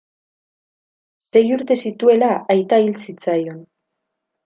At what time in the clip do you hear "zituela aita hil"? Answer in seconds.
1.87-2.93